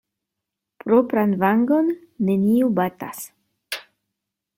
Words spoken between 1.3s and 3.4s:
vangon neniu batas.